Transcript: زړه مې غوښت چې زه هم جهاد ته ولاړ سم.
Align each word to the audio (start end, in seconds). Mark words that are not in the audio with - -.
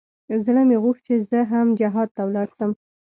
زړه 0.45 0.61
مې 0.67 0.77
غوښت 0.83 1.01
چې 1.07 1.15
زه 1.29 1.39
هم 1.51 1.67
جهاد 1.79 2.09
ته 2.15 2.21
ولاړ 2.27 2.47
سم. 2.57 2.71